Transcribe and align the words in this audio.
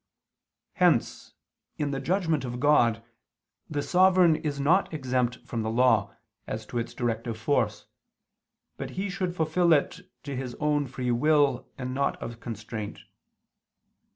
Hence, 0.73 1.33
in 1.77 1.91
the 1.91 1.99
judgment 1.99 2.43
of 2.43 2.59
God, 2.59 3.03
the 3.69 3.83
sovereign 3.83 4.35
is 4.35 4.59
not 4.59 4.91
exempt 4.91 5.35
from 5.45 5.61
the 5.61 5.69
law, 5.69 6.15
as 6.47 6.65
to 6.65 6.79
its 6.79 6.95
directive 6.95 7.37
force; 7.37 7.85
but 8.77 8.89
he 8.97 9.11
should 9.11 9.35
fulfil 9.35 9.73
it 9.73 9.99
to 10.23 10.35
his 10.35 10.55
own 10.55 10.87
free 10.87 11.11
will 11.11 11.67
and 11.77 11.93
not 11.93 12.19
of 12.19 12.39
constraint. 12.39 13.01